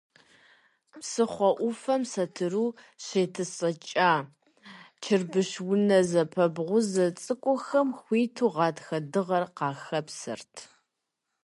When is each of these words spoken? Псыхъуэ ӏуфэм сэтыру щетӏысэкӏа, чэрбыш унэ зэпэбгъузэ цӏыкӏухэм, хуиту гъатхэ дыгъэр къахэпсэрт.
Псыхъуэ 0.99 1.49
ӏуфэм 1.57 2.01
сэтыру 2.11 2.67
щетӏысэкӏа, 3.03 4.11
чэрбыш 5.03 5.51
унэ 5.71 5.99
зэпэбгъузэ 6.09 7.05
цӏыкӏухэм, 7.21 7.87
хуиту 7.99 8.49
гъатхэ 8.55 8.97
дыгъэр 9.11 9.45
къахэпсэрт. 9.57 10.55